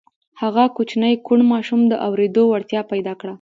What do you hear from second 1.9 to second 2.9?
اورېدو وړتيا